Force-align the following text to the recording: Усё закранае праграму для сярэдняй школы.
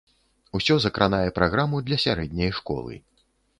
Усё 0.59 0.77
закранае 0.85 1.29
праграму 1.41 1.83
для 1.91 2.01
сярэдняй 2.07 2.51
школы. 2.63 2.93